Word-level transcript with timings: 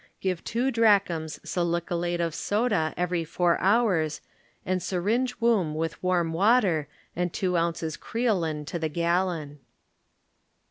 Give 0.19 0.43
two 0.43 0.71
drachms 0.71 1.39
salicylate 1.47 2.19
of 2.19 2.33
soda 2.33 2.91
every 2.97 3.23
four 3.23 3.59
hours 3.59 4.19
and 4.65 4.81
syringe 4.81 5.39
womb 5.39 5.75
with 5.75 6.01
warm 6.01 6.33
water 6.33 6.87
and 7.15 7.31
two 7.31 7.55
ounces 7.55 7.97
creolin 7.97 8.65
to 8.65 8.79
the 8.79 8.89
gallon. 8.89 9.59